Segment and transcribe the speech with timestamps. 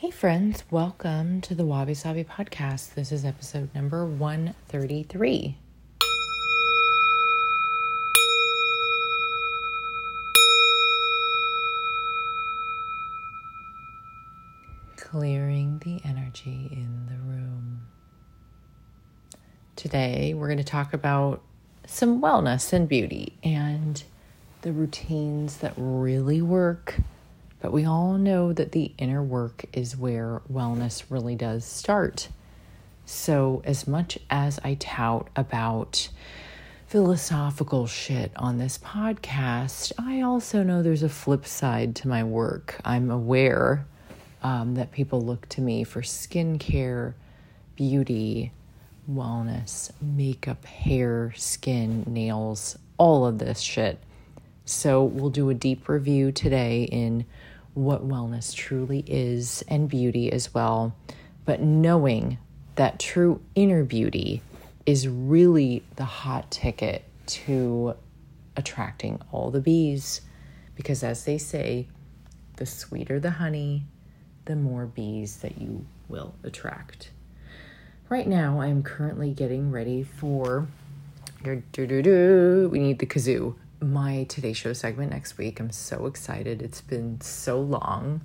[0.00, 2.94] Hey, friends, welcome to the Wabi Sabi podcast.
[2.94, 5.58] This is episode number 133.
[14.96, 17.82] Clearing the energy in the room.
[19.76, 21.42] Today, we're going to talk about
[21.86, 24.02] some wellness and beauty and
[24.62, 26.96] the routines that really work
[27.60, 32.28] but we all know that the inner work is where wellness really does start.
[33.04, 36.08] So, as much as I tout about
[36.86, 42.80] philosophical shit on this podcast, I also know there's a flip side to my work.
[42.84, 43.84] I'm aware
[44.42, 47.14] um, that people look to me for skincare,
[47.76, 48.52] beauty,
[49.10, 54.00] wellness, makeup, hair, skin, nails, all of this shit.
[54.64, 57.26] So, we'll do a deep review today in
[57.74, 60.94] what wellness truly is and beauty as well,
[61.44, 62.38] but knowing
[62.76, 64.42] that true inner beauty
[64.86, 67.94] is really the hot ticket to
[68.56, 70.20] attracting all the bees.
[70.74, 71.88] Because as they say,
[72.56, 73.84] the sweeter the honey,
[74.46, 77.10] the more bees that you will attract.
[78.08, 80.66] Right now, I am currently getting ready for.
[81.44, 85.60] Your do do do, we need the kazoo my Today Show segment next week.
[85.60, 86.62] I'm so excited.
[86.62, 88.22] It's been so long.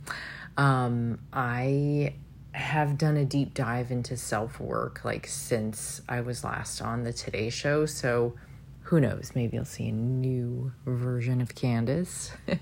[0.58, 2.16] Um, I
[2.52, 7.14] have done a deep dive into self work like since I was last on the
[7.14, 7.86] Today Show.
[7.86, 8.36] So
[8.82, 9.32] who knows?
[9.34, 12.32] Maybe I'll see a new version of Candice.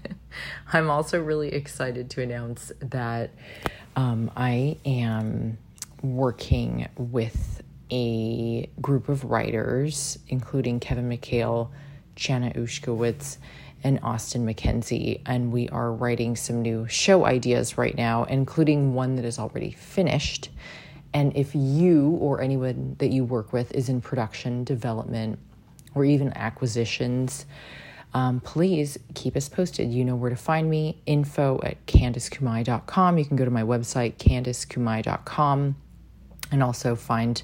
[0.74, 3.32] I'm also really excited to announce that
[3.96, 5.58] um, I am
[6.02, 11.70] working with a group of writers, including Kevin McHale
[12.16, 13.38] Jenna Ushkowitz
[13.84, 19.16] and Austin McKenzie, and we are writing some new show ideas right now, including one
[19.18, 20.50] that is already finished.
[21.14, 25.38] And if you or anyone that you work with is in production, development,
[25.94, 27.46] or even acquisitions,
[28.14, 29.92] um, please keep us posted.
[29.92, 33.18] You know where to find me info at candicekumai.com.
[33.18, 35.76] You can go to my website, candicekumai.com,
[36.52, 37.44] and also find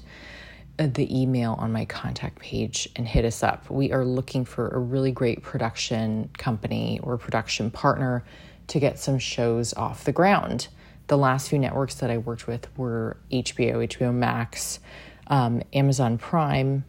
[0.86, 3.70] the email on my contact page and hit us up.
[3.70, 8.24] We are looking for a really great production company or production partner
[8.68, 10.68] to get some shows off the ground.
[11.08, 14.78] The last few networks that I worked with were HBO, HBO Max,
[15.26, 16.84] um, Amazon Prime,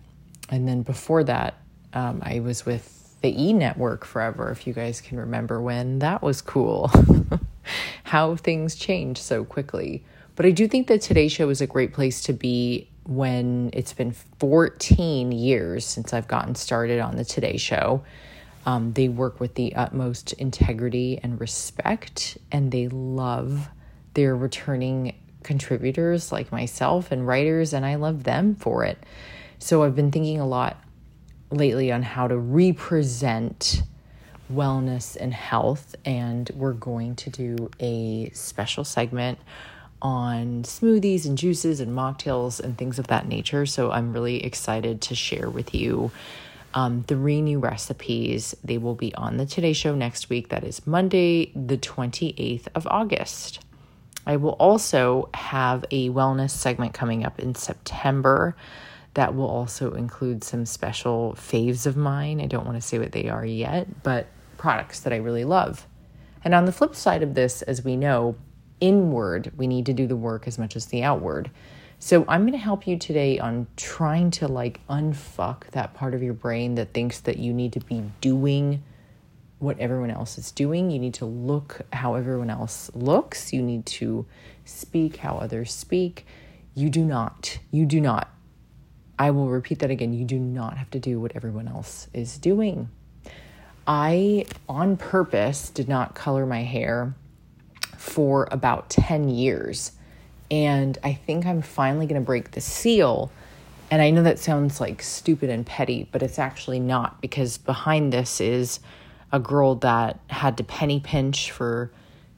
[0.50, 1.56] and then before that,
[1.94, 6.22] um, I was with the E Network forever, if you guys can remember when that
[6.22, 6.91] was cool.
[8.03, 10.03] How things change so quickly.
[10.35, 13.91] But I do think that today's show is a great place to be when it's
[13.94, 18.03] been 14 years since I've gotten started on the Today Show.
[18.66, 23.67] Um, they work with the utmost integrity and respect, and they love
[24.13, 28.97] their returning contributors like myself and writers, and I love them for it.
[29.59, 30.81] So I've been thinking a lot
[31.49, 33.83] lately on how to represent
[34.51, 39.38] wellness and health, and we're going to do a special segment
[40.01, 43.66] on smoothies and juices and mocktails and things of that nature.
[43.66, 46.12] So I'm really excited to share with you
[46.73, 48.56] um, three new recipes.
[48.63, 50.50] They will be on the Today Show next week.
[50.50, 53.63] That is Monday, the 28th of August.
[54.25, 58.56] I will also have a wellness segment coming up in September
[59.13, 62.40] that will also include some special faves of mine.
[62.40, 65.85] I don't want to say what they are yet, but products that I really love.
[66.44, 68.35] And on the flip side of this, as we know,
[68.81, 71.49] inward, we need to do the work as much as the outward.
[71.99, 76.23] So I'm going to help you today on trying to like unfuck that part of
[76.23, 78.81] your brain that thinks that you need to be doing
[79.59, 80.89] what everyone else is doing.
[80.89, 83.53] You need to look how everyone else looks.
[83.53, 84.25] You need to
[84.65, 86.25] speak how others speak.
[86.73, 87.59] You do not.
[87.69, 88.33] You do not.
[89.19, 90.13] I will repeat that again.
[90.13, 92.89] You do not have to do what everyone else is doing.
[93.85, 97.13] I, on purpose, did not color my hair
[98.01, 99.91] for about 10 years.
[100.49, 103.31] And I think I'm finally going to break the seal.
[103.91, 108.11] And I know that sounds like stupid and petty, but it's actually not because behind
[108.11, 108.79] this is
[109.31, 111.91] a girl that had to penny pinch for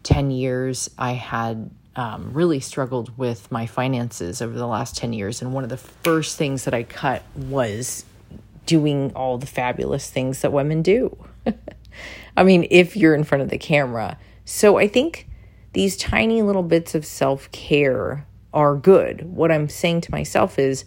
[0.03, 0.89] 10 years.
[0.97, 5.41] I had um, really struggled with my finances over the last 10 years.
[5.41, 8.03] And one of the first things that I cut was
[8.65, 11.17] doing all the fabulous things that women do.
[12.37, 14.17] I mean, if you're in front of the camera.
[14.45, 15.27] So I think
[15.73, 19.25] these tiny little bits of self care are good.
[19.35, 20.85] What I'm saying to myself is,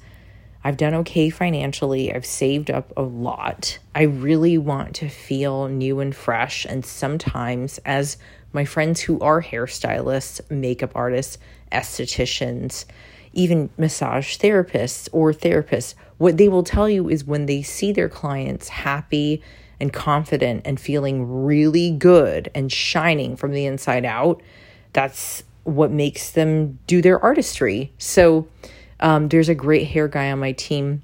[0.65, 2.13] I've done okay financially.
[2.13, 3.79] I've saved up a lot.
[3.95, 6.65] I really want to feel new and fresh.
[6.65, 8.17] And sometimes, as
[8.53, 11.39] my friends who are hairstylists, makeup artists,
[11.71, 12.85] estheticians,
[13.33, 18.09] even massage therapists or therapists, what they will tell you is when they see their
[18.09, 19.43] clients happy
[19.79, 24.43] and confident and feeling really good and shining from the inside out,
[24.97, 27.93] that's what makes them do their artistry.
[27.99, 28.49] So,
[28.99, 31.03] um, there's a great hair guy on my team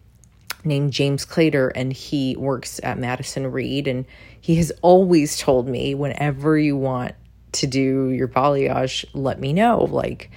[0.64, 3.86] named James Clater, and he works at Madison Reed.
[3.86, 4.06] And
[4.40, 7.14] he has always told me, whenever you want
[7.52, 9.84] to do your balayage, let me know.
[9.90, 10.30] Like,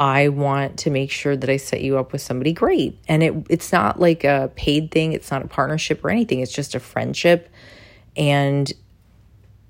[0.00, 2.98] I want to make sure that I set you up with somebody great.
[3.06, 6.40] And it it's not like a paid thing, it's not a partnership or anything.
[6.40, 7.48] It's just a friendship
[8.16, 8.72] and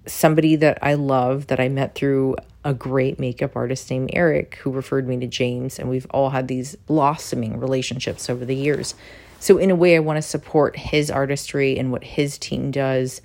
[0.07, 4.71] somebody that I love that I met through a great makeup artist named Eric who
[4.71, 8.95] referred me to James and we've all had these blossoming relationships over the years.
[9.39, 13.21] So in a way I want to support his artistry and what his team does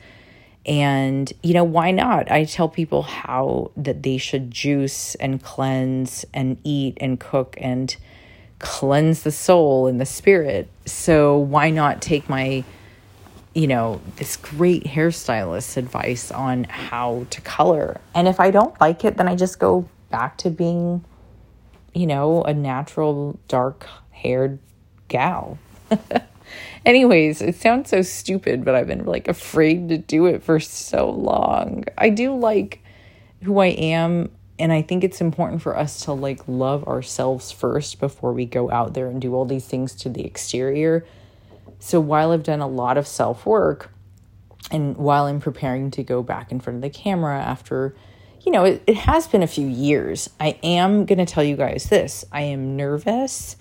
[0.66, 2.30] and, you know, why not?
[2.30, 7.95] I tell people how that they should juice and cleanse and eat and cook and
[8.60, 10.69] cleanse the soul and the spirit.
[10.86, 12.63] So why not take my,
[13.53, 18.00] you know, this great hairstylist advice on how to color?
[18.15, 21.03] And if I don't like it, then I just go back to being,
[21.94, 24.59] you know, a natural dark haired
[25.07, 25.57] gal.
[26.86, 31.09] Anyways, it sounds so stupid, but I've been like afraid to do it for so
[31.09, 31.86] long.
[31.98, 32.83] I do like
[33.44, 38.00] who I am, and I think it's important for us to like love ourselves first
[38.00, 41.06] before we go out there and do all these things to the exterior.
[41.81, 43.92] So while I've done a lot of self work,
[44.72, 47.94] and while I'm preparing to go back in front of the camera after,
[48.45, 51.57] you know, it, it has been a few years, I am going to tell you
[51.57, 53.57] guys this I am nervous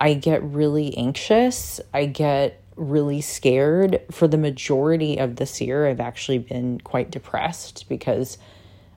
[0.00, 1.78] I get really anxious.
[1.92, 4.00] I get really scared.
[4.10, 8.38] For the majority of this year, I've actually been quite depressed because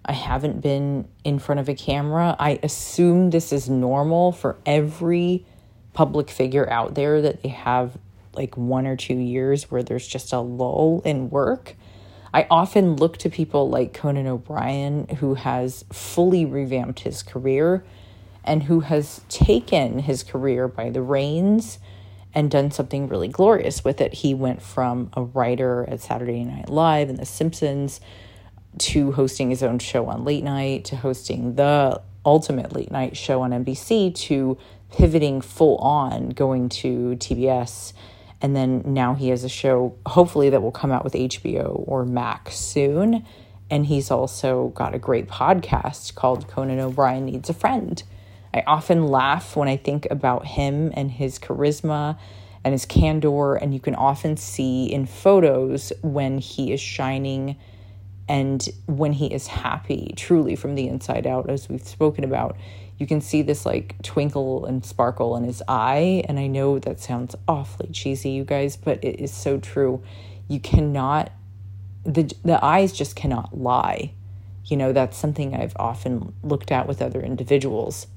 [0.05, 2.37] I haven't been in front of a camera.
[2.39, 5.45] I assume this is normal for every
[5.91, 7.97] public figure out there that they have
[8.35, 11.75] like one or two years where there's just a lull in work.
[12.33, 17.83] I often look to people like Conan O'Brien, who has fully revamped his career
[18.43, 21.79] and who has taken his career by the reins
[22.33, 24.13] and done something really glorious with it.
[24.15, 28.01] He went from a writer at Saturday Night Live and The Simpsons
[28.79, 33.41] to hosting his own show on late night to hosting the ultimate late night show
[33.41, 34.57] on NBC to
[34.91, 37.93] pivoting full on going to TBS
[38.43, 42.05] and then now he has a show hopefully that will come out with HBO or
[42.05, 43.25] Max soon
[43.71, 48.03] and he's also got a great podcast called Conan O'Brien Needs a Friend
[48.53, 52.17] I often laugh when I think about him and his charisma
[52.63, 53.55] and his candor.
[53.55, 57.57] And you can often see in photos when he is shining
[58.29, 62.55] and when he is happy, truly from the inside out, as we've spoken about.
[62.97, 66.23] You can see this like twinkle and sparkle in his eye.
[66.27, 70.03] And I know that sounds awfully cheesy, you guys, but it is so true.
[70.47, 71.31] You cannot,
[72.05, 74.13] the, the eyes just cannot lie.
[74.65, 78.07] You know, that's something I've often looked at with other individuals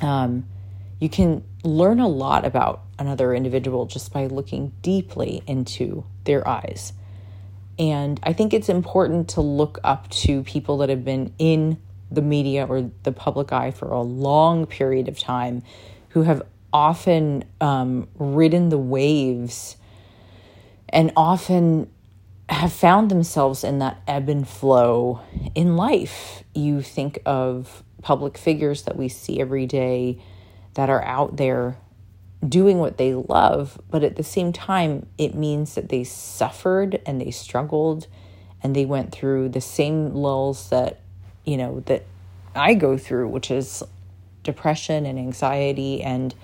[0.00, 0.46] um,
[0.98, 6.92] you can learn a lot about another individual just by looking deeply into their eyes.
[7.78, 11.78] And I think it's important to look up to people that have been in
[12.10, 15.62] the media or the public eye for a long period of time
[16.10, 16.42] who have
[16.72, 19.76] often um, ridden the waves
[20.88, 21.90] and often
[22.48, 25.20] have found themselves in that ebb and flow
[25.54, 26.44] in life.
[26.54, 30.22] You think of public figures that we see every day
[30.74, 31.76] that are out there
[32.46, 37.20] doing what they love, but at the same time, it means that they suffered and
[37.20, 38.06] they struggled
[38.62, 41.00] and they went through the same lulls that,
[41.46, 42.04] you know, that
[42.54, 43.82] I go through, which is
[44.42, 46.34] depression and anxiety and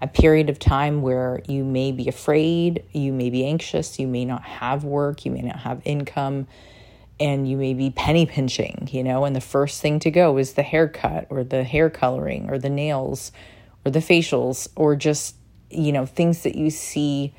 [0.00, 4.24] a period of time where you may be afraid, you may be anxious, you may
[4.24, 6.46] not have work, you may not have income,
[7.18, 10.52] and you may be penny pinching, you know, and the first thing to go is
[10.52, 13.32] the haircut or the hair coloring or the nails
[13.84, 15.34] or the facials or just,
[15.70, 17.34] you know, things that you see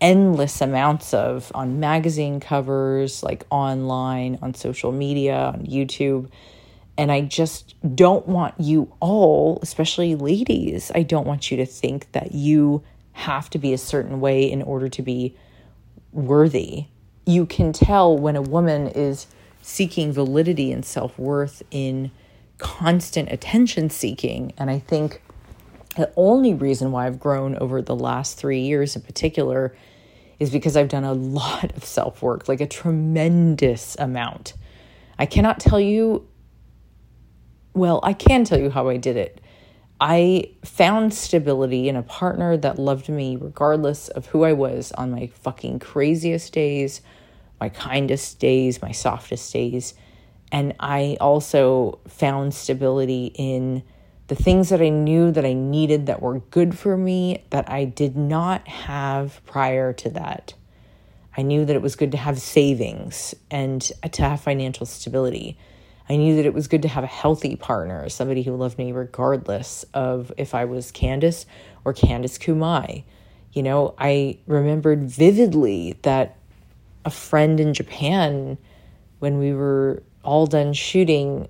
[0.00, 6.30] endless amounts of on magazine covers, like online, on social media, on YouTube.
[6.96, 12.12] And I just don't want you all, especially ladies, I don't want you to think
[12.12, 15.36] that you have to be a certain way in order to be
[16.12, 16.86] worthy
[17.30, 19.26] you can tell when a woman is
[19.62, 22.10] seeking validity and self worth in
[22.58, 24.52] constant attention seeking.
[24.58, 25.22] And I think
[25.96, 29.74] the only reason why I've grown over the last three years in particular
[30.40, 34.54] is because I've done a lot of self work, like a tremendous amount.
[35.18, 36.26] I cannot tell you
[37.72, 39.40] well, I can tell you how I did it.
[40.00, 45.10] I found stability in a partner that loved me regardless of who I was on
[45.10, 47.02] my fucking craziest days,
[47.60, 49.94] my kindest days, my softest days.
[50.50, 53.82] And I also found stability in
[54.30, 57.84] the things that I knew that I needed that were good for me that I
[57.84, 60.54] did not have prior to that.
[61.36, 65.58] I knew that it was good to have savings and to have financial stability.
[66.08, 68.92] I knew that it was good to have a healthy partner, somebody who loved me
[68.92, 71.44] regardless of if I was Candice
[71.84, 73.02] or Candice Kumai.
[73.52, 76.36] You know, I remembered vividly that
[77.04, 78.58] a friend in Japan,
[79.18, 81.48] when we were all done shooting,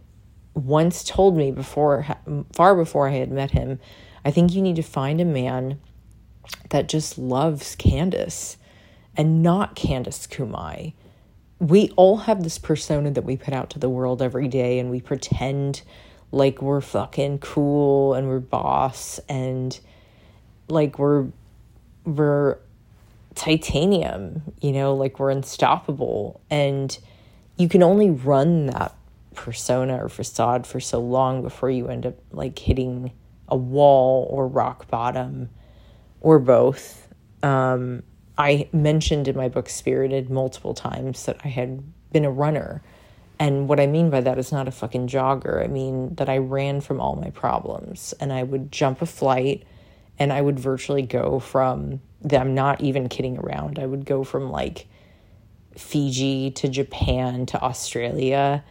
[0.54, 2.06] once told me before,
[2.52, 3.78] far before I had met him,
[4.24, 5.80] I think you need to find a man
[6.70, 8.56] that just loves Candice
[9.16, 10.94] and not Candice Kumai.
[11.58, 14.90] We all have this persona that we put out to the world every day and
[14.90, 15.82] we pretend
[16.32, 19.78] like we're fucking cool and we're boss and
[20.68, 21.26] like we're
[22.04, 22.58] we're
[23.34, 26.40] titanium, you know, like we're unstoppable.
[26.50, 26.96] And
[27.56, 28.94] you can only run that
[29.34, 33.12] persona or facade for so long before you end up like hitting
[33.48, 35.50] a wall or rock bottom
[36.20, 37.08] or both.
[37.42, 38.02] Um,
[38.36, 41.82] I mentioned in my book Spirited multiple times that I had
[42.12, 42.82] been a runner.
[43.38, 45.64] And what I mean by that is not a fucking jogger.
[45.64, 49.64] I mean that I ran from all my problems and I would jump a flight
[50.18, 54.50] and I would virtually go from, I'm not even kidding around, I would go from
[54.50, 54.86] like
[55.76, 58.62] Fiji to Japan to Australia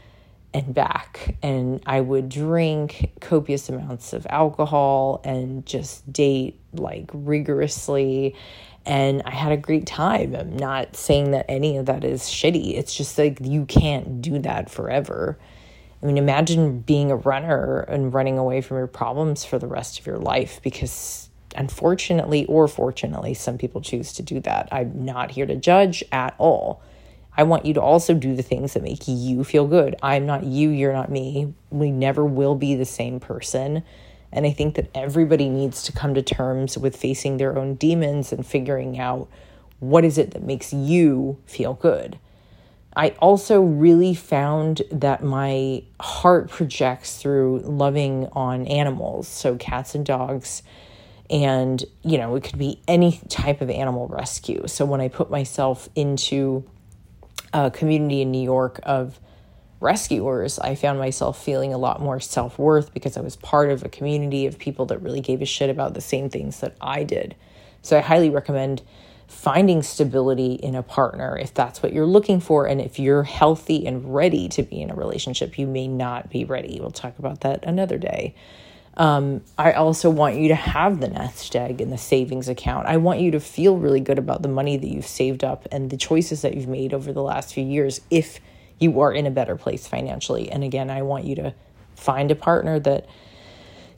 [0.54, 1.36] and back.
[1.44, 8.36] And I would drink copious amounts of alcohol and just date like rigorously
[8.86, 10.36] and I had a great time.
[10.36, 12.76] I'm not saying that any of that is shitty.
[12.76, 15.38] It's just like you can't do that forever.
[16.02, 20.00] I mean, imagine being a runner and running away from your problems for the rest
[20.00, 24.70] of your life because, unfortunately or fortunately, some people choose to do that.
[24.72, 26.82] I'm not here to judge at all.
[27.40, 29.96] I want you to also do the things that make you feel good.
[30.04, 31.54] I'm not you, you're not me.
[31.70, 33.82] We never will be the same person.
[34.34, 38.34] And I think that everybody needs to come to terms with facing their own demons
[38.34, 39.30] and figuring out
[39.80, 42.20] what is it that makes you feel good.
[42.94, 50.06] I also really found that my heart projects through loving on animals, so cats and
[50.06, 50.62] dogs.
[51.30, 54.68] And, you know, it could be any type of animal rescue.
[54.68, 56.66] So when I put myself into
[57.54, 59.20] a community in New York of
[59.80, 63.84] rescuers, I found myself feeling a lot more self worth because I was part of
[63.84, 67.04] a community of people that really gave a shit about the same things that I
[67.04, 67.36] did.
[67.82, 68.82] So I highly recommend
[69.28, 72.66] finding stability in a partner if that's what you're looking for.
[72.66, 76.46] And if you're healthy and ready to be in a relationship, you may not be
[76.46, 76.80] ready.
[76.80, 78.34] We'll talk about that another day.
[78.98, 82.88] Um, I also want you to have the nest egg in the savings account.
[82.88, 85.90] I want you to feel really good about the money that you've saved up and
[85.90, 88.40] the choices that you've made over the last few years if
[88.80, 90.52] you are in a better place financially.
[90.52, 91.54] And again, I want you to
[91.96, 93.08] find a partner that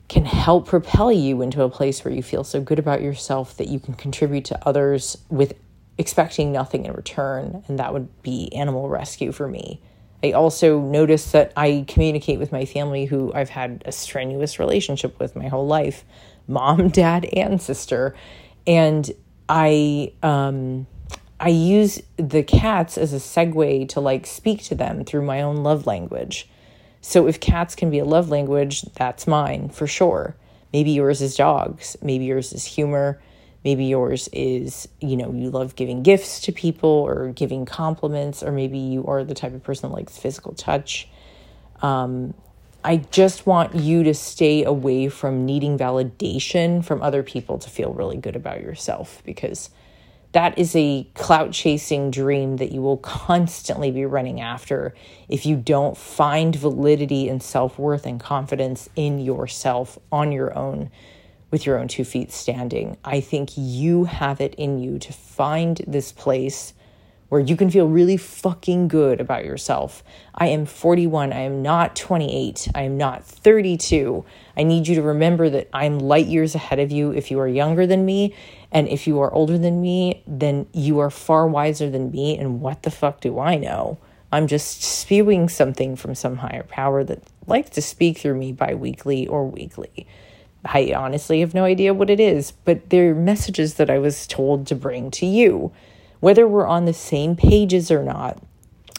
[0.08, 3.68] can help propel you into a place where you feel so good about yourself that
[3.68, 5.54] you can contribute to others with
[5.98, 7.64] expecting nothing in return.
[7.66, 9.80] And that would be animal rescue for me.
[10.24, 15.18] I also notice that I communicate with my family who I've had a strenuous relationship
[15.18, 16.04] with my whole life
[16.48, 18.14] mom, dad, and sister.
[18.66, 19.10] And
[19.48, 20.86] I, um,
[21.38, 25.56] I use the cats as a segue to like speak to them through my own
[25.56, 26.48] love language.
[27.00, 30.36] So if cats can be a love language, that's mine for sure.
[30.72, 33.20] Maybe yours is dogs, maybe yours is humor,
[33.64, 38.52] maybe yours is, you know, you love giving gifts to people or giving compliments, or
[38.52, 41.08] maybe you are the type of person that likes physical touch.
[41.80, 42.34] Um,
[42.84, 47.92] I just want you to stay away from needing validation from other people to feel
[47.92, 49.70] really good about yourself because
[50.32, 54.94] that is a clout chasing dream that you will constantly be running after
[55.28, 60.90] if you don't find validity and self worth and confidence in yourself on your own
[61.52, 62.96] with your own two feet standing.
[63.04, 66.74] I think you have it in you to find this place
[67.28, 70.02] where you can feel really fucking good about yourself.
[70.34, 71.32] I am 41.
[71.32, 72.68] I am not 28.
[72.74, 74.24] I am not 32.
[74.56, 77.48] I need you to remember that I'm light years ahead of you if you are
[77.48, 78.34] younger than me.
[78.70, 82.36] And if you are older than me, then you are far wiser than me.
[82.36, 83.98] And what the fuck do I know?
[84.30, 88.74] I'm just spewing something from some higher power that likes to speak through me bi
[88.74, 90.06] weekly or weekly.
[90.64, 94.66] I honestly have no idea what it is, but they're messages that I was told
[94.68, 95.72] to bring to you
[96.20, 98.40] whether we're on the same pages or not,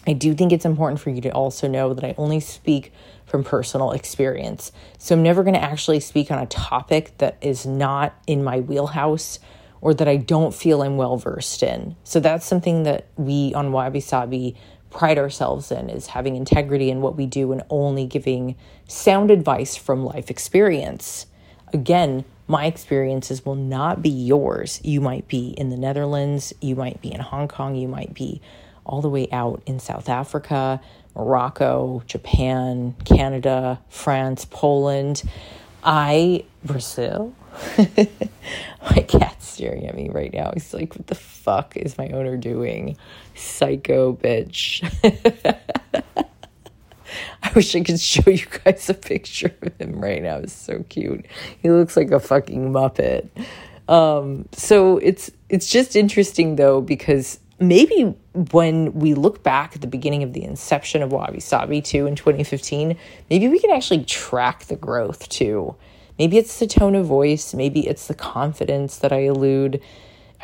[0.06, 2.92] I do think it's important for you to also know that I only speak
[3.26, 4.74] from personal experience.
[4.98, 8.60] So I'm never going to actually speak on a topic that is not in my
[8.60, 9.40] wheelhouse
[9.80, 11.96] or that I don't feel I'm well versed in.
[12.04, 14.58] So that's something that we on Wabi Sabi
[14.90, 18.58] pride ourselves in is having integrity in what we do and only giving
[18.90, 21.26] sound advice from life experience.
[21.74, 24.80] Again, my experiences will not be yours.
[24.84, 28.42] You might be in the Netherlands, you might be in Hong Kong, you might be
[28.86, 30.80] all the way out in South Africa,
[31.16, 35.24] Morocco, Japan, Canada, France, Poland.
[35.84, 37.34] I, Brazil.
[37.78, 40.52] my cat's staring at me right now.
[40.54, 42.98] He's like, What the fuck is my owner doing?
[43.36, 44.84] Psycho bitch.
[47.46, 50.38] I wish I could show you guys a picture of him right now.
[50.38, 51.26] It's so cute.
[51.62, 53.30] He looks like a fucking muppet.
[53.90, 58.16] Um, so it's it's just interesting though because maybe
[58.52, 62.16] when we look back at the beginning of the inception of Wabi Sabi too in
[62.16, 62.98] 2015,
[63.30, 65.76] maybe we can actually track the growth too.
[66.18, 69.82] Maybe it's the tone of voice, maybe it's the confidence that I elude.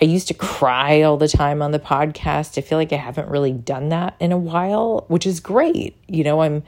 [0.02, 2.58] I used to cry all the time on the podcast.
[2.58, 5.96] I feel like I haven't really done that in a while, which is great.
[6.08, 6.64] You know, I'm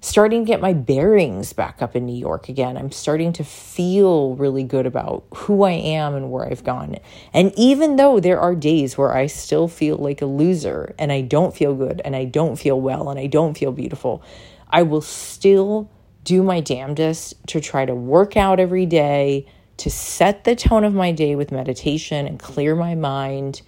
[0.00, 2.76] starting to get my bearings back up in New York again.
[2.76, 6.96] I'm starting to feel really good about who I am and where I've gone.
[7.32, 11.22] And even though there are days where I still feel like a loser and I
[11.22, 14.22] don't feel good and I don't feel well and I don't feel beautiful,
[14.70, 15.90] I will still
[16.24, 19.46] do my damnedest to try to work out every day,
[19.78, 23.62] to set the tone of my day with meditation and clear my mind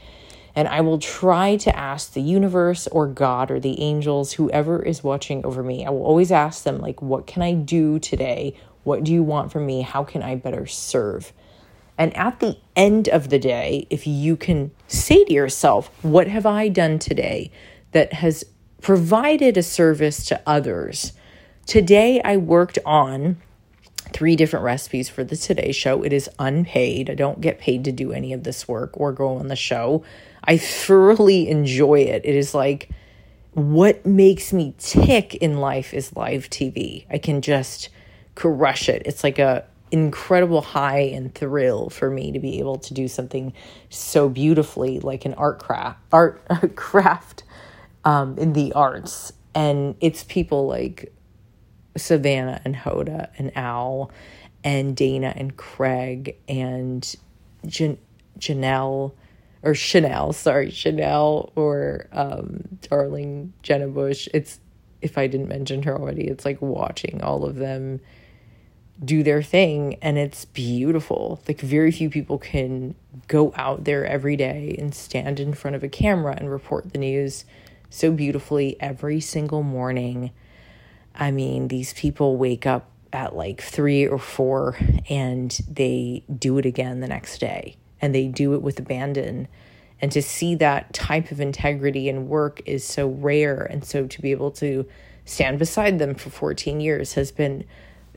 [0.61, 5.03] and I will try to ask the universe or God or the angels, whoever is
[5.03, 8.55] watching over me, I will always ask them, like, what can I do today?
[8.85, 9.81] What do you want from me?
[9.81, 11.33] How can I better serve?
[11.97, 16.45] And at the end of the day, if you can say to yourself, what have
[16.45, 17.51] I done today
[17.93, 18.45] that has
[18.83, 21.15] provided a service to others?
[21.65, 23.41] Today, I worked on
[24.13, 26.03] three different recipes for the Today Show.
[26.03, 27.09] It is unpaid.
[27.09, 30.05] I don't get paid to do any of this work or go on the show.
[30.45, 32.23] I thoroughly enjoy it.
[32.25, 32.91] It is like
[33.53, 37.05] what makes me tick in life is live TV.
[37.11, 37.89] I can just
[38.35, 39.03] crush it.
[39.07, 43.53] It's like a incredible high and thrill for me to be able to do something
[43.89, 47.43] so beautifully like an art craft art craft
[48.05, 51.13] um, in the arts and it's people like
[51.97, 54.11] savannah and hoda and al
[54.63, 57.17] and dana and craig and
[57.67, 57.99] Jan-
[58.39, 59.13] janelle
[59.63, 64.29] or Sheinelle, sorry, Sheinelle or um, Darling Jenna Bush.
[64.33, 64.61] It's
[65.03, 68.01] if I didn't mention her already, it's like watching all of them
[69.03, 71.41] do their thing and it's beautiful.
[71.49, 72.95] Like very few people can
[73.29, 76.99] go out there every day and stand in front of a camera and report the
[76.99, 77.45] news
[77.89, 80.33] so beautifully every single morning.
[81.15, 84.77] I mean, these people wake up at like 3 or 4
[85.09, 89.49] and they do it again the next day and they do it with abandon.
[90.01, 93.63] And to see that type of integrity and work is so rare.
[93.63, 94.87] And so to be able to
[95.25, 97.65] stand beside them for 14 years has been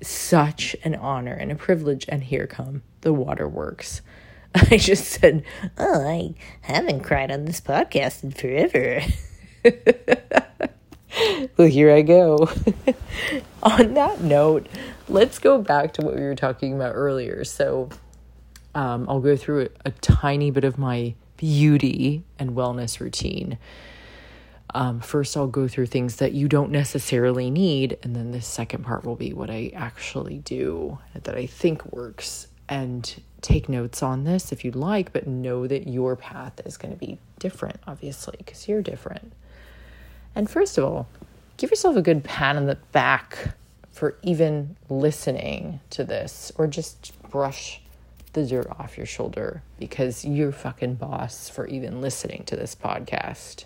[0.02, 2.06] such an honor and a privilege.
[2.08, 4.02] And here come the waterworks.
[4.56, 5.44] I just said,
[5.78, 9.02] Oh, I haven't cried on this podcast in forever.
[11.58, 12.50] well, here I go.
[13.64, 14.68] on that note,
[15.08, 17.44] let's go back to what we were talking about earlier.
[17.44, 17.90] So,
[18.76, 23.58] um, I'll go through a, a, tiny bit of my beauty and wellness routine.
[24.74, 28.84] Um, first, I'll go through things that you don't necessarily need, and then the second
[28.84, 32.48] part will be what I actually do that I think works.
[32.70, 36.94] And take notes on this if you'd like, but know that your path is going
[36.94, 39.34] to be different, obviously, because you're different.
[40.34, 41.08] And first of all,
[41.58, 43.56] give yourself a good pat on the back
[43.92, 47.82] for even listening to this or just brush
[48.34, 53.66] the dirt off your shoulder because you're fucking boss for even listening to this podcast.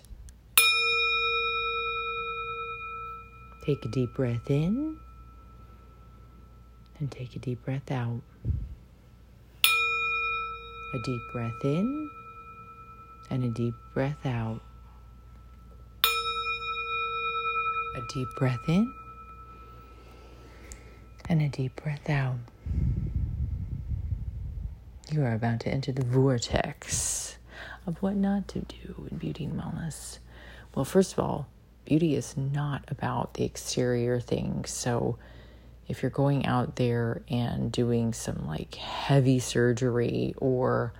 [3.64, 4.96] Take a deep breath in
[6.98, 8.22] and take a deep breath out.
[9.64, 12.10] A deep breath in
[13.30, 14.60] and a deep breath out.
[17.96, 18.92] A deep breath in
[21.28, 22.36] and a deep breath out.
[25.10, 27.38] You are about to enter the vortex
[27.86, 30.18] of what not to do in beauty and wellness.
[30.74, 31.46] Well, first of all,
[31.84, 34.70] beauty is not about the exterior things.
[34.70, 35.18] So,
[35.88, 40.92] if you're going out there and doing some like heavy surgery or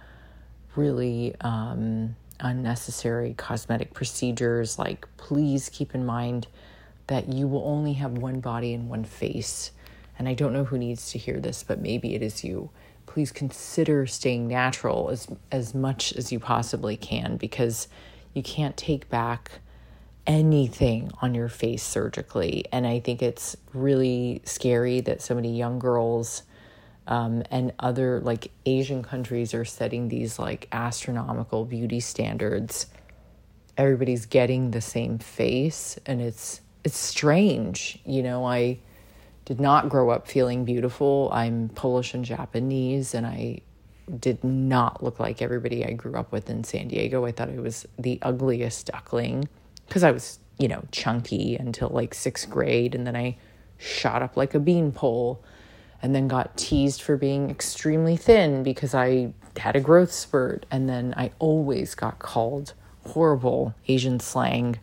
[0.78, 4.78] really um, unnecessary cosmetic procedures.
[4.78, 6.46] Like, please keep in mind
[7.08, 9.72] that you will only have one body and one face.
[10.18, 12.70] And I don't know who needs to hear this, but maybe it is you.
[13.18, 17.88] Please consider staying natural as as much as you possibly can because
[18.32, 19.50] you can't take back
[20.24, 22.64] anything on your face surgically.
[22.70, 26.44] And I think it's really scary that so many young girls
[27.08, 32.86] um, and other like Asian countries are setting these like astronomical beauty standards.
[33.76, 37.98] Everybody's getting the same face, and it's it's strange.
[38.06, 38.78] You know, I
[39.48, 41.30] did not grow up feeling beautiful.
[41.32, 43.62] I'm Polish and Japanese, and I
[44.20, 47.24] did not look like everybody I grew up with in San Diego.
[47.24, 49.48] I thought I was the ugliest duckling
[49.86, 53.38] because I was, you know, chunky until like sixth grade, and then I
[53.78, 55.42] shot up like a beanpole,
[56.02, 60.90] and then got teased for being extremely thin because I had a growth spurt, and
[60.90, 62.74] then I always got called
[63.06, 64.78] horrible Asian slang,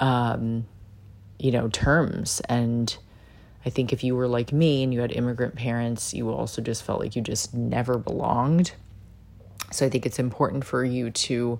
[0.00, 0.66] um,
[1.38, 2.42] you know, terms.
[2.48, 2.98] And
[3.66, 6.84] I think if you were like me and you had immigrant parents, you also just
[6.84, 8.72] felt like you just never belonged.
[9.72, 11.58] So I think it's important for you to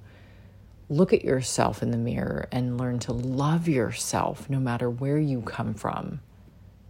[0.89, 5.43] look at yourself in the mirror and learn to love yourself no matter where you
[5.43, 6.21] come from.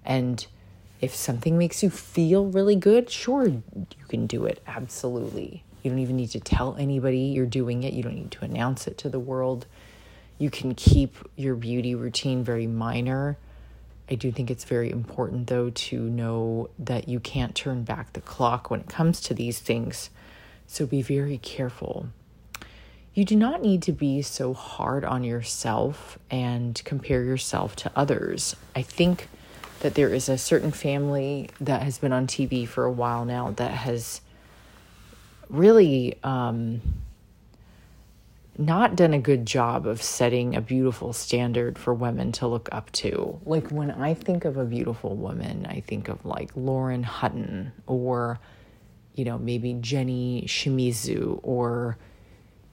[0.04, 0.46] And
[1.00, 3.64] if something makes you feel really good, sure, you
[4.08, 4.62] can do it.
[4.66, 5.64] Absolutely.
[5.82, 8.86] You don't even need to tell anybody you're doing it, you don't need to announce
[8.86, 9.66] it to the world.
[10.38, 13.38] You can keep your beauty routine very minor.
[14.08, 18.20] I do think it's very important, though, to know that you can't turn back the
[18.20, 20.10] clock when it comes to these things.
[20.66, 22.08] So be very careful
[23.16, 28.54] you do not need to be so hard on yourself and compare yourself to others.
[28.76, 29.30] I think
[29.80, 33.52] that there is a certain family that has been on TV for a while now
[33.52, 34.20] that has
[35.48, 36.82] really um,
[38.58, 42.90] not done a good job of setting a beautiful standard for women to look up
[42.92, 43.38] to.
[43.44, 48.38] Like when I think of a beautiful woman, I think of like Lauren Hutton or,
[49.14, 51.96] you know, maybe Jenny Shimizu or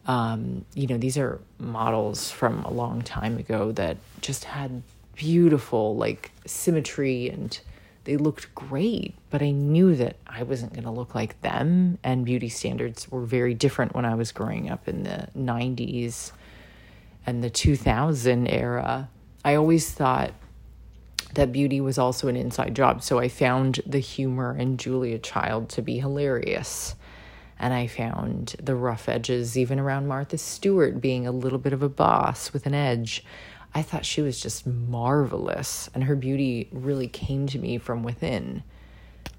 [0.06, 4.84] um, you know, these are models from a long time ago that just had
[5.16, 7.60] beautiful like symmetry and
[8.06, 11.98] they looked great, but I knew that I wasn't going to look like them.
[12.04, 16.32] And beauty standards were very different when I was growing up in the 90s
[17.26, 19.10] and the 2000 era.
[19.46, 20.34] I always thought
[21.36, 23.02] that beauty was also an inside job.
[23.02, 26.96] So I found the humor in Julia Child to be hilarious.
[27.58, 31.82] And I found the rough edges, even around Martha Stewart being a little bit of
[31.82, 33.24] a boss with an edge.
[33.76, 38.64] I thought she was just marvelous, and her beauty really came to me from within.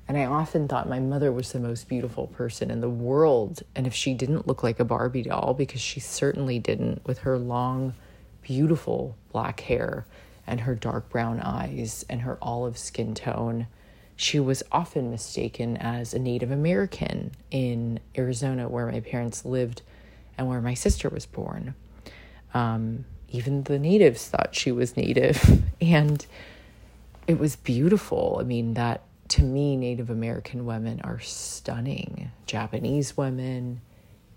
[0.08, 3.62] And I often thought my mother was the most beautiful person in the world.
[3.74, 7.38] And if she didn't look like a Barbie doll, because she certainly didn't, with her
[7.38, 7.94] long,
[8.42, 10.04] beautiful black hair
[10.46, 13.66] and her dark brown eyes and her olive skin tone,
[14.16, 19.82] she was often mistaken as a Native American in Arizona, where my parents lived
[20.36, 21.74] and where my sister was born.
[22.52, 26.24] Um, even the natives thought she was Native, and
[27.26, 28.38] it was beautiful.
[28.40, 32.30] I mean, that to me, Native American women are stunning.
[32.46, 33.80] Japanese women,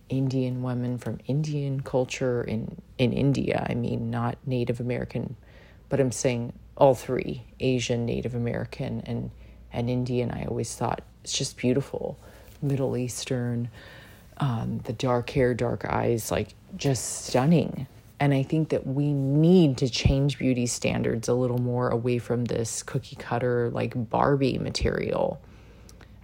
[0.10, 3.68] Indian women from Indian culture in, in India.
[3.70, 5.36] I mean, not Native American,
[5.90, 9.30] but I'm saying all three Asian, Native American, and
[9.72, 12.18] and Indian, I always thought it's just beautiful.
[12.64, 13.70] Middle Eastern,
[14.38, 17.86] um, the dark hair, dark eyes, like just stunning.
[18.20, 22.46] And I think that we need to change beauty standards a little more away from
[22.46, 25.40] this cookie cutter, like Barbie material.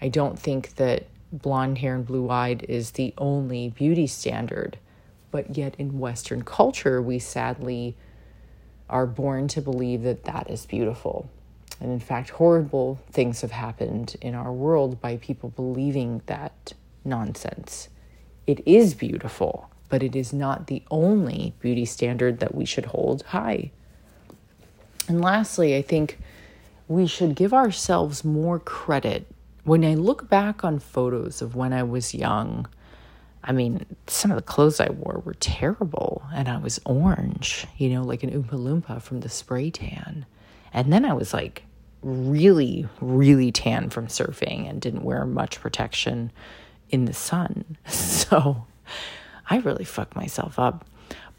[0.02, 4.78] I don't think that blonde hair and blue eyed is the only beauty standard,
[5.32, 7.96] but yet in Western culture, we sadly
[8.90, 11.30] are born to believe that that is beautiful.
[11.80, 17.90] And in fact, horrible things have happened in our world by people believing that nonsense.
[18.46, 23.24] It is beautiful, but it is not the only beauty standard that we should hold
[23.24, 23.72] high.
[25.08, 26.20] And lastly, I think
[26.88, 29.28] we should give ourselves more credit.
[29.64, 32.68] When I look back on photos of when I was young,
[33.44, 37.90] I mean, some of the clothes I wore were terrible, and I was orange, you
[37.90, 40.26] know, like an Oompa Loompa from the spray tan.
[40.74, 41.64] And then I was like
[42.02, 46.32] really, really tan from surfing and didn't wear much protection
[46.90, 47.78] in the sun.
[47.88, 48.66] So
[49.50, 50.86] I really fucked myself up.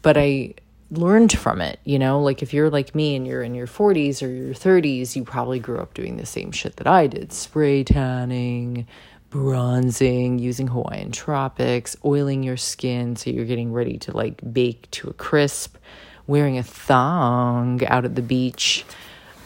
[0.01, 0.53] But I
[0.91, 2.21] learned from it, you know?
[2.21, 5.59] Like if you're like me and you're in your 40s or your 30s, you probably
[5.59, 8.87] grew up doing the same shit that I did spray tanning,
[9.29, 15.09] bronzing, using Hawaiian tropics, oiling your skin so you're getting ready to like bake to
[15.09, 15.75] a crisp,
[16.27, 18.85] wearing a thong out at the beach.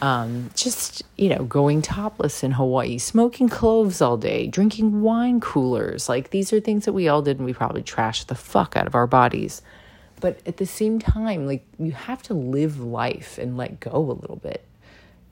[0.02, 6.08] Um, just, you know, going topless in Hawaii, smoking cloves all day, drinking wine coolers.
[6.08, 8.86] Like, these are things that we all did and we probably trashed the fuck out
[8.86, 9.60] of our bodies.
[10.20, 13.98] But at the same time, like, you have to live life and let go a
[13.98, 14.64] little bit.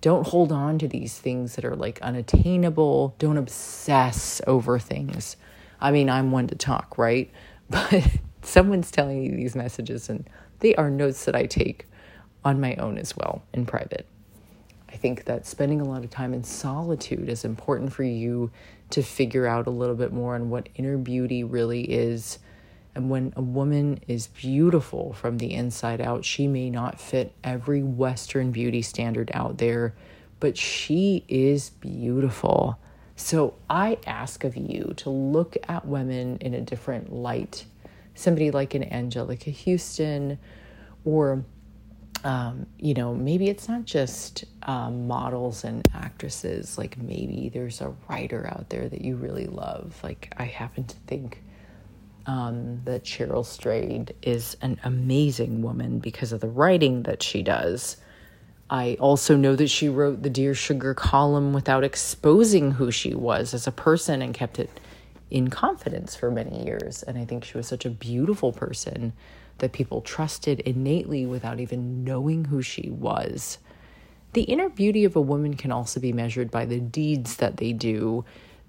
[0.01, 3.17] Don't hold on to these things that are like unattainable.
[3.19, 5.37] Don't obsess over things.
[5.81, 7.31] I mean, I'm one to talk, right?
[7.71, 8.07] But
[8.41, 10.27] someone's telling you these messages, and
[10.61, 11.87] they are notes that I take
[12.43, 14.07] on my own as well in private.
[14.89, 18.51] I think that spending a lot of time in solitude is important for you
[18.91, 22.39] to figure out a little bit more on what inner beauty really is.
[22.95, 27.83] And when a woman is beautiful from the inside out, she may not fit every
[27.83, 29.95] Western beauty standard out there,
[30.41, 32.79] but she is beautiful.
[33.15, 37.67] So I ask of you to look at women in a different light.
[38.15, 40.39] Somebody like an Anjelica Huston
[41.05, 41.45] or
[42.25, 46.77] um, you know, maybe it's not just um, models and actresses.
[46.77, 49.99] Like maybe there's a writer out there that you really love.
[50.03, 51.43] Like I happen to think
[52.27, 57.97] um, that Cheryl Strayed is an amazing woman because of the writing that she does.
[58.71, 63.55] I also know that she wrote the Dear Sugar column without exposing who she was
[63.55, 64.69] as a person and kept it
[65.31, 67.03] in confidence for many years.
[67.03, 69.15] And I think she was such a beautiful person
[69.59, 73.59] that people trusted innately without even knowing who she was.
[74.33, 77.73] The inner beauty of a woman can also be measured by the deeds that they
[77.73, 78.25] do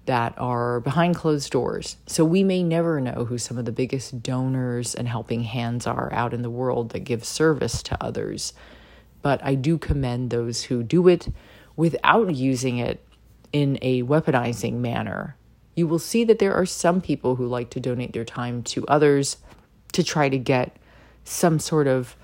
[0.06, 1.96] that are behind closed doors.
[2.06, 6.12] So we may never know who some of the biggest donors and helping hands are
[6.12, 8.52] out in the world that give service to others.
[9.22, 11.28] But I do commend those who do it
[11.76, 13.04] without using it
[13.52, 15.36] in a weaponizing manner.
[15.74, 18.86] You will see that there are some people who like to donate their time to
[18.86, 19.36] others
[19.92, 20.76] to try to get
[21.30, 22.16] some sort of,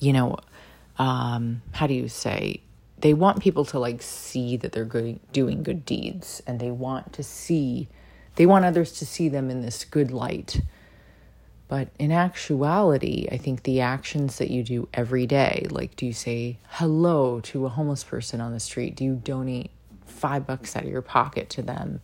[0.00, 0.36] you know,
[0.98, 2.60] um, how do you say?
[2.98, 7.12] They want people to like see that they're good, doing good deeds, and they want
[7.14, 7.88] to see,
[8.34, 10.60] they want others to see them in this good light.
[11.68, 16.12] But in actuality, I think the actions that you do every day, like do you
[16.12, 18.96] say hello to a homeless person on the street?
[18.96, 19.70] Do you donate
[20.06, 22.00] five bucks out of your pocket to them?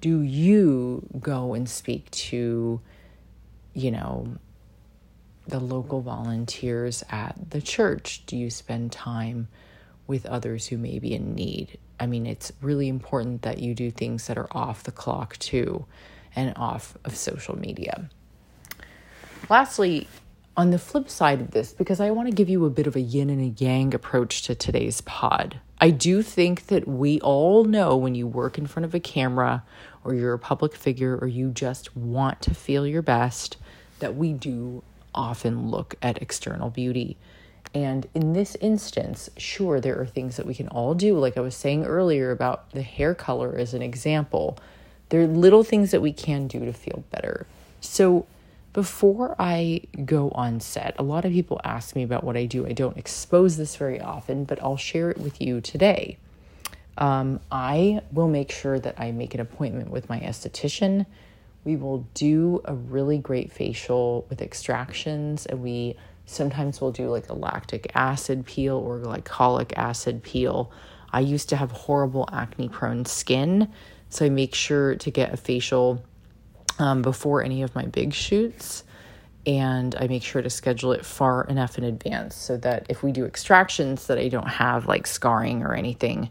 [0.00, 2.80] Do you go and speak to,
[3.74, 4.36] you know,
[5.48, 8.24] the local volunteers at the church?
[8.26, 9.48] Do you spend time
[10.06, 11.78] with others who may be in need?
[11.98, 15.86] I mean, it's really important that you do things that are off the clock too
[16.34, 18.10] and off of social media.
[19.48, 20.06] Lastly,
[20.56, 22.96] on the flip side of this, because I want to give you a bit of
[22.96, 27.64] a yin and a yang approach to today's pod, I do think that we all
[27.64, 29.62] know when you work in front of a camera
[30.04, 33.58] or you're a public figure or you just want to feel your best
[33.98, 34.82] that we do
[35.16, 37.16] often look at external beauty.
[37.74, 41.18] And in this instance, sure, there are things that we can all do.
[41.18, 44.58] Like I was saying earlier about the hair color as an example,
[45.08, 47.46] there are little things that we can do to feel better.
[47.80, 48.26] So,
[48.72, 52.66] before I go on set, a lot of people ask me about what I do.
[52.66, 56.18] I don't expose this very often, but I'll share it with you today.
[56.98, 61.06] Um, I will make sure that I make an appointment with my esthetician
[61.66, 67.28] we will do a really great facial with extractions and we sometimes will do like
[67.28, 70.70] a lactic acid peel or glycolic acid peel.
[71.12, 73.72] I used to have horrible acne prone skin,
[74.10, 76.04] so I make sure to get a facial
[76.78, 78.84] um, before any of my big shoots.
[79.44, 83.10] And I make sure to schedule it far enough in advance so that if we
[83.10, 86.30] do extractions, that I don't have like scarring or anything.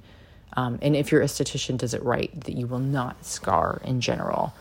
[0.53, 4.53] Um, and if your esthetician does it right, that you will not scar in general.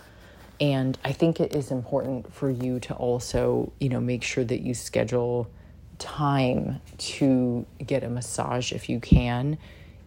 [0.61, 4.61] And I think it is important for you to also, you know, make sure that
[4.61, 5.51] you schedule
[5.99, 9.59] time to get a massage if you can.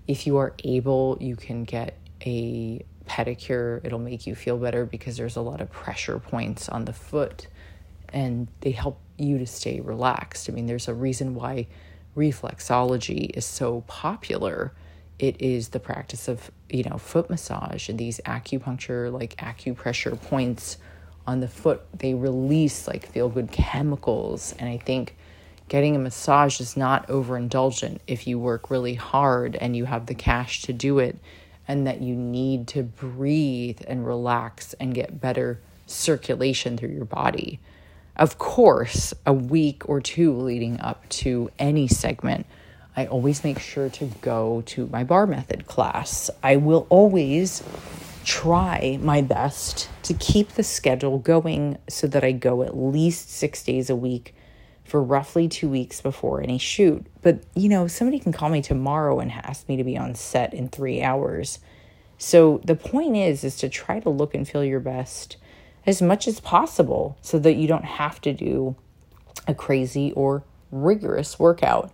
[0.08, 3.82] If you are able, you can get a pedicure.
[3.84, 7.48] It'll make you feel better because there's a lot of pressure points on the foot
[8.10, 10.50] and they help you to stay relaxed.
[10.50, 11.68] I mean, there's a reason why
[12.16, 14.74] reflexology is so popular
[15.20, 17.90] it is the practice of you know foot massage.
[17.90, 20.78] And these acupuncture like acupressure points
[21.26, 24.54] on the foot they release like feel good chemicals.
[24.60, 25.16] And i think
[25.70, 30.16] getting a massage is not overindulgent if you work really hard and you have the
[30.16, 31.18] cash to do it
[31.68, 37.60] and that you need to breathe and relax and get better circulation through your body.
[38.16, 42.46] Of course a week or two leading up to any segment
[42.98, 46.32] I always make sure to go to my bar method class.
[46.42, 47.62] I will always
[48.26, 53.64] try my best to keep the schedule going so that I go at least six
[53.64, 54.34] days a week
[54.84, 57.06] for roughly two weeks before any shoot.
[57.22, 60.56] But, you know, somebody can call me tomorrow and ask me to be on set
[60.56, 61.60] in three hours.
[62.18, 65.38] So the point is, is to try to look and feel your best
[65.86, 68.76] as much as possible so that you don't have to do
[69.48, 71.92] a crazy or rigorous workout.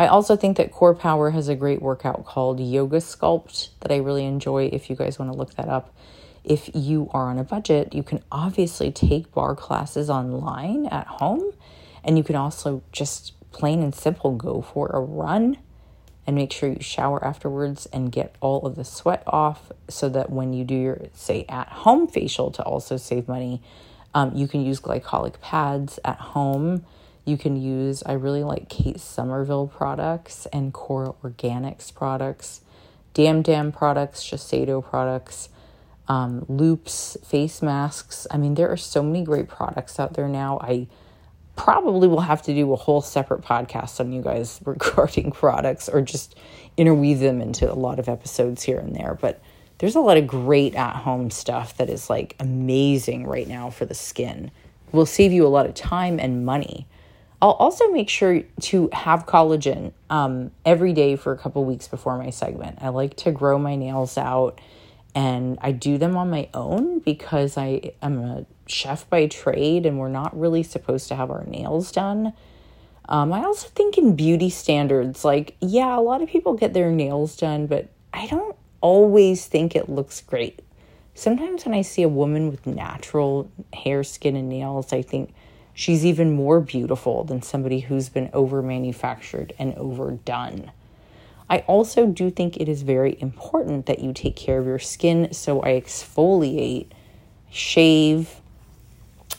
[0.00, 3.96] I also think that Core Power has a great workout called Yoga Sculpt that I
[3.96, 5.94] really enjoy if you guys want to look that up.
[6.42, 11.52] If you are on a budget, you can obviously take barre classes online at home
[12.02, 15.58] and you can also just plain and simple go for a run
[16.26, 20.30] and make sure you shower afterwards and get all of the sweat off so that
[20.30, 23.60] when you do your, say, at home facial to also save money,
[24.14, 26.86] um, you can use glycolic pads at home.
[27.30, 32.60] You can use, I really like Kate Somerville products and Kora Organics products,
[33.14, 35.48] Damdam products, Shiseido products,
[36.08, 38.26] um, loops, face masks.
[38.32, 40.58] I mean, there are so many great products out there now.
[40.60, 40.88] I
[41.54, 46.02] probably will have to do a whole separate podcast on you guys regarding products or
[46.02, 46.34] just
[46.76, 49.16] interweave them into a lot of episodes here and there.
[49.20, 49.40] But
[49.78, 53.84] there's a lot of great at home stuff that is like amazing right now for
[53.84, 54.50] the skin.
[54.90, 56.88] Will save you a lot of time and money.
[57.42, 62.18] I'll also make sure to have collagen um, every day for a couple weeks before
[62.18, 62.78] my segment.
[62.82, 64.60] I like to grow my nails out
[65.14, 69.98] and I do them on my own because I am a chef by trade and
[69.98, 72.34] we're not really supposed to have our nails done.
[73.08, 76.92] Um, I also think in beauty standards, like, yeah, a lot of people get their
[76.92, 80.60] nails done, but I don't always think it looks great.
[81.14, 85.32] Sometimes when I see a woman with natural hair, skin, and nails, I think
[85.80, 90.70] she's even more beautiful than somebody who's been over manufactured and overdone.
[91.48, 95.32] I also do think it is very important that you take care of your skin,
[95.32, 96.88] so I exfoliate,
[97.50, 98.42] shave,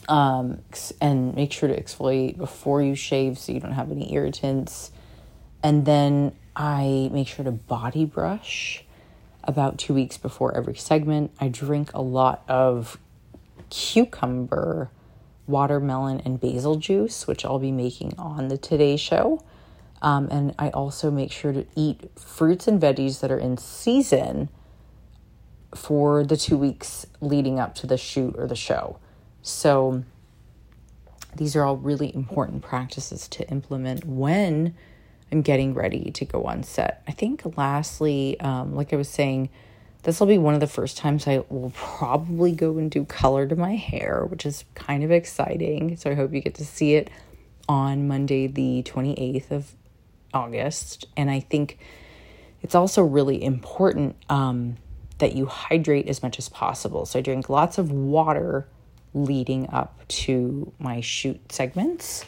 [0.08, 0.58] um,
[1.00, 4.90] and make sure to exfoliate before you shave so you don't have any irritants.
[5.62, 8.82] And then I make sure to body brush
[9.44, 11.30] about two weeks before every segment.
[11.40, 12.98] I drink a lot of
[13.70, 14.90] cucumber,
[15.46, 19.42] watermelon, and basil juice, which I'll be making on the Today Show.
[20.00, 24.48] Um, and I also make sure to eat fruits and veggies that are in season
[25.74, 28.98] for the two weeks leading up to the shoot or the show.
[29.42, 30.04] So
[31.36, 34.74] these are all really important practices to implement when
[35.30, 37.02] I'm getting ready to go on set.
[37.08, 39.48] I think, lastly, um, like I was saying,
[40.02, 43.46] this will be one of the first times I will probably go and do color
[43.46, 45.96] to my hair, which is kind of exciting.
[45.96, 47.08] So I hope you get to see it
[47.68, 49.72] on Monday, the 28th of
[50.34, 51.06] August.
[51.16, 51.78] And I think
[52.62, 54.76] it's also really important um,
[55.18, 57.06] that you hydrate as much as possible.
[57.06, 58.66] So I drink lots of water
[59.14, 62.24] leading up to my shoot segments.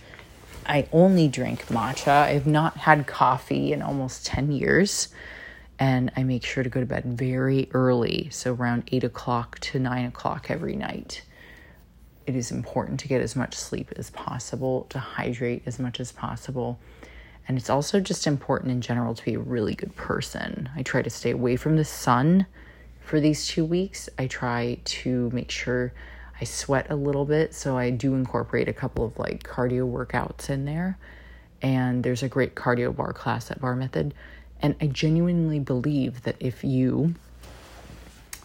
[0.66, 2.22] I only drink matcha.
[2.22, 5.08] I've not had coffee in almost 10 years.
[5.78, 9.78] And I make sure to go to bed very early, so around 8 o'clock to
[9.78, 11.22] 9 o'clock every night.
[12.26, 16.12] It is important to get as much sleep as possible, to hydrate as much as
[16.12, 16.78] possible.
[17.46, 20.70] And it's also just important in general to be a really good person.
[20.74, 22.46] I try to stay away from the sun
[23.00, 24.08] for these two weeks.
[24.18, 25.92] I try to make sure
[26.40, 30.48] I sweat a little bit, so I do incorporate a couple of like cardio workouts
[30.48, 30.98] in there.
[31.60, 34.14] And there's a great cardio barre class at Bar Method.
[34.60, 37.14] And I genuinely believe that if you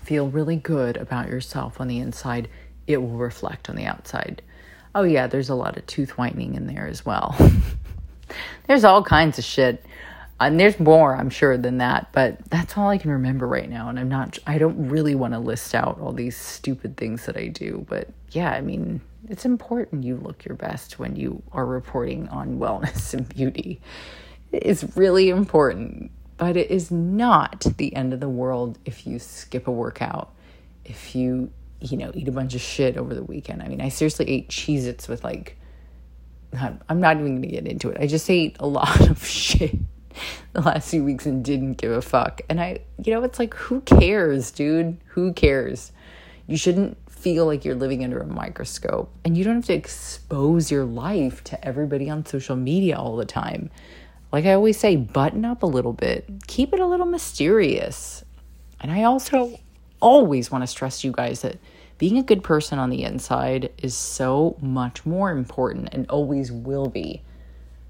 [0.03, 2.49] feel really good about yourself on the inside,
[2.87, 4.41] it will reflect on the outside.
[4.95, 7.35] Oh, yeah, there's a lot of tooth whitening in there as well.
[8.67, 9.85] there's all kinds of shit
[10.39, 13.89] and there's more i'm sure than that but that's all i can remember right now
[13.89, 17.37] and i'm not i don't really want to list out all these stupid things that
[17.37, 21.65] i do but yeah i mean it's important you look your best when you are
[21.65, 23.81] reporting on wellness and beauty
[24.51, 29.67] is really important but it is not the end of the world if you skip
[29.67, 30.33] a workout
[30.85, 33.89] if you you know eat a bunch of shit over the weekend i mean i
[33.89, 35.57] seriously ate cheez its with like
[36.53, 39.77] i'm not even gonna get into it i just ate a lot of shit
[40.53, 42.41] the last few weeks and didn't give a fuck.
[42.49, 44.97] And I, you know, it's like, who cares, dude?
[45.07, 45.91] Who cares?
[46.47, 50.71] You shouldn't feel like you're living under a microscope and you don't have to expose
[50.71, 53.69] your life to everybody on social media all the time.
[54.31, 58.23] Like I always say, button up a little bit, keep it a little mysterious.
[58.79, 59.59] And I also
[59.99, 61.57] always want to stress to you guys that
[61.97, 66.87] being a good person on the inside is so much more important and always will
[66.87, 67.21] be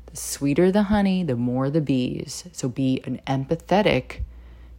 [0.07, 2.45] the sweeter the honey, the more the bees.
[2.51, 4.21] So be an empathetic,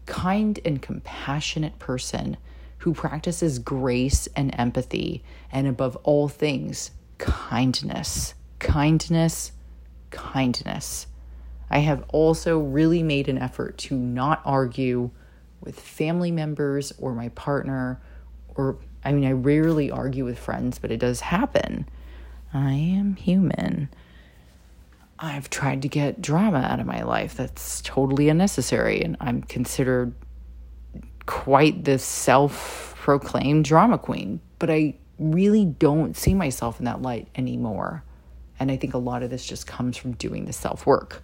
[0.06, 2.36] kind, and compassionate person
[2.78, 8.34] who practices grace and empathy, and above all things, kindness.
[8.58, 9.52] Kindness,
[10.11, 11.06] kindness.
[11.70, 15.10] I have also really made an effort to not argue
[15.60, 18.00] with family members or my partner,
[18.54, 21.88] or I mean, I rarely argue with friends, but it does happen.
[22.52, 23.88] I am human.
[25.18, 30.14] I've tried to get drama out of my life that's totally unnecessary, and I'm considered
[31.26, 34.40] quite the self proclaimed drama queen.
[34.58, 38.02] But I really don't see myself in that light anymore.
[38.58, 41.22] And I think a lot of this just comes from doing the self work.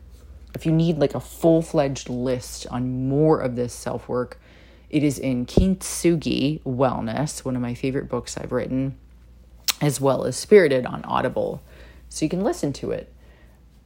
[0.55, 4.41] If you need like a full fledged list on more of this self work,
[4.89, 8.97] it is in Kintsugi Wellness, one of my favorite books I've written,
[9.81, 11.63] as well as Spirited on Audible.
[12.09, 13.13] So you can listen to it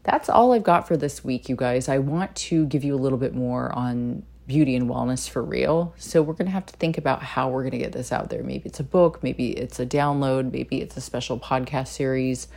[0.02, 1.88] that's all I've got for this week, you guys.
[1.88, 5.94] I want to give you a little bit more on beauty and wellness for real.
[5.98, 8.30] So we're going to have to think about how we're going to get this out
[8.30, 8.42] there.
[8.42, 12.48] Maybe it's a book, maybe it's a download, maybe it's a special podcast series.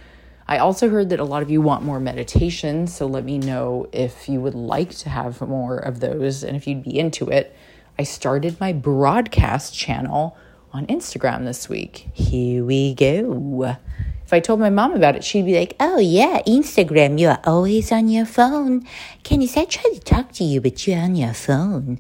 [0.53, 3.87] I also heard that a lot of you want more meditation, so let me know
[3.91, 7.55] if you would like to have more of those and if you'd be into it.
[7.97, 10.37] I started my broadcast channel
[10.71, 12.07] on Instagram this week.
[12.13, 13.77] Here we go.
[14.23, 17.39] If I told my mom about it, she'd be like, Oh, yeah, Instagram, you are
[17.45, 18.85] always on your phone.
[19.23, 21.99] Candice, I try to talk to you, but you're on your phone.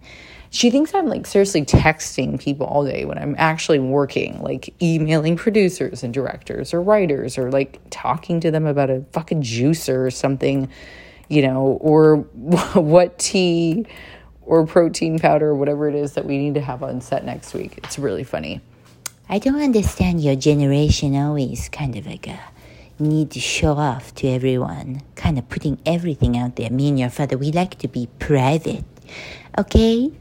[0.53, 5.35] She thinks I'm like seriously texting people all day when I'm actually working, like emailing
[5.35, 10.11] producers and directors or writers or like talking to them about a fucking juicer or
[10.11, 10.69] something,
[11.27, 12.17] you know, or
[12.75, 13.87] what tea
[14.43, 17.55] or protein powder or whatever it is that we need to have on set next
[17.55, 17.79] week.
[17.79, 18.61] It's really funny.
[19.27, 22.39] I don't understand your generation always kind of like a
[22.99, 26.69] need to show off to everyone, kind of putting everything out there.
[26.69, 28.85] Me and your father, we like to be private,
[29.57, 30.11] okay?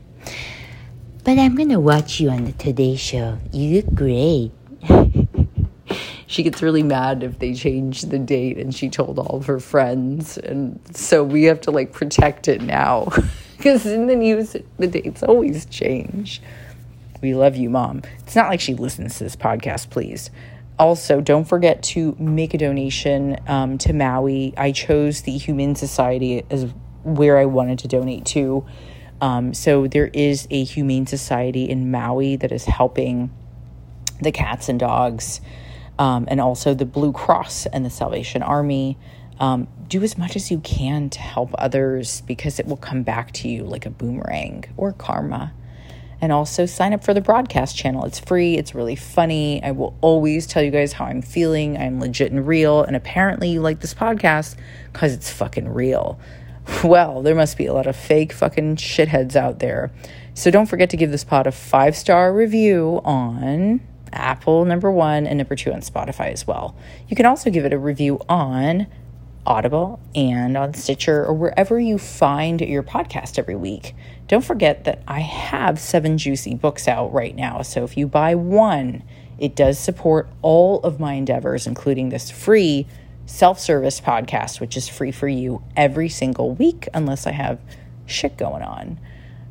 [1.25, 3.39] But I'm gonna watch you on the Today Show.
[3.53, 4.51] You look great.
[6.27, 9.61] she gets really mad if they change the date, and she told all of her
[9.61, 13.09] friends, and so we have to like protect it now
[13.57, 16.43] because in the news the dates always change.
[17.21, 18.03] We love you, mom.
[18.19, 20.31] It's not like she listens to this podcast, please.
[20.79, 24.53] Also, don't forget to make a donation um, to Maui.
[24.57, 26.67] I chose the Humane Society as
[27.05, 28.67] where I wanted to donate to.
[29.23, 33.31] Um, so there is a Humane Society in Maui that is helping
[34.21, 35.41] the cats and dogs,
[35.99, 38.99] um, and also the Blue Cross and the Salvation Army.
[39.39, 43.33] Um, do as much as you can to help others because it will come back
[43.33, 45.53] to you like a boomerang or karma
[46.21, 48.05] and also sign up for the broadcast channel.
[48.05, 49.63] It's free, it's really funny.
[49.63, 51.77] I will always tell you guys how I'm feeling.
[51.77, 52.85] I'm legit and real.
[52.85, 54.57] And apparently, you like this podcast
[54.93, 56.21] because it's fucking real.
[56.85, 59.93] Well, there must be a lot of fake fucking shitheads out there.
[60.35, 63.81] So don't forget to give this pod a five star review on
[64.13, 66.77] Apple, number one, and number two on Spotify as well.
[67.09, 68.87] You can also give it a review on
[69.45, 73.95] Audible and on Stitcher or wherever you find your podcast every week.
[74.29, 77.63] Don't forget that I have seven juicy books out right now.
[77.63, 79.03] So if you buy one,
[79.39, 82.87] it does support all of my endeavors, including this free
[83.33, 87.59] self service podcast, which is free for you every single week, unless I have
[88.05, 89.01] shit going on.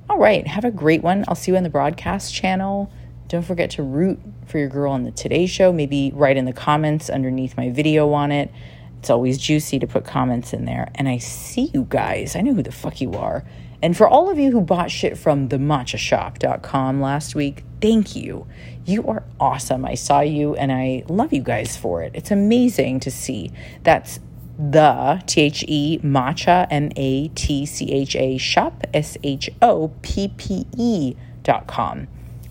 [0.08, 1.26] All right, have a great one.
[1.28, 2.92] I'll see you on the broadcast channel.
[3.28, 5.74] Don't forget to root for your girl on the Today Show.
[5.74, 8.52] Maybe write in the comments underneath my video on it.
[9.00, 10.92] It's always juicy to put comments in there.
[10.94, 12.36] And I see you guys.
[12.36, 13.44] I know who the fuck you are.
[13.82, 18.46] And for all of you who bought shit from thematchashoppe.com last week, thank you.
[18.86, 19.86] You are awesome.
[19.86, 22.12] I saw you and I love you guys for it.
[22.14, 23.52] It's amazing to see.
[23.84, 24.20] That's
[24.58, 29.92] the T H E matcha M A T C H A shop S H O
[30.04, 32.08] P P E dot com.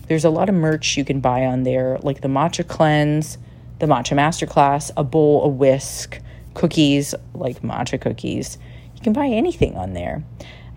[0.07, 3.37] There's a lot of merch you can buy on there, like the matcha cleanse,
[3.79, 6.19] the matcha masterclass, a bowl, a whisk,
[6.53, 8.57] cookies like matcha cookies.
[8.95, 10.25] You can buy anything on there.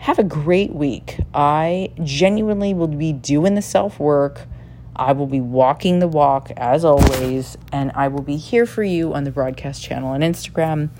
[0.05, 1.19] Have a great week.
[1.33, 4.43] I genuinely will be doing the self work.
[4.95, 9.15] I will be walking the walk as always, and I will be here for you
[9.15, 10.91] on the broadcast channel on Instagram.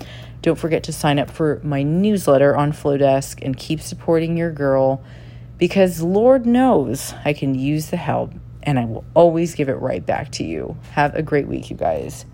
[0.41, 5.03] Don't forget to sign up for my newsletter on Flodesk and keep supporting your girl
[5.59, 8.33] because Lord knows I can use the help
[8.63, 10.77] and I will always give it right back to you.
[10.93, 12.25] Have a great week, you guys.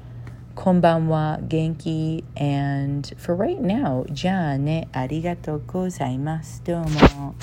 [0.64, 6.62] こんばんは、元気 and for right now、じゃあね、ありがとうございます。
[6.64, 7.34] どうも。